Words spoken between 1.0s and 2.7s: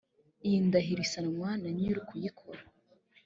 isinywa na nyir’ukuyikora